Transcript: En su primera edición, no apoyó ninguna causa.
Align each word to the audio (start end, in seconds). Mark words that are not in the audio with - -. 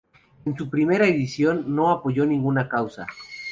En 0.45 0.57
su 0.57 0.67
primera 0.67 1.05
edición, 1.05 1.75
no 1.75 1.91
apoyó 1.91 2.25
ninguna 2.25 2.67
causa. 2.67 3.05